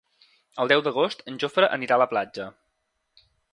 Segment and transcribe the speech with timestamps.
[0.63, 2.51] El deu d'agost en Jofre anirà a la platja.